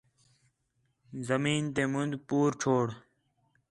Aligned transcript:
زمین 1.27 1.63
تے 1.75 1.83
مند 1.93 2.13
پُور 2.27 2.51
چھوڑ 2.61 2.85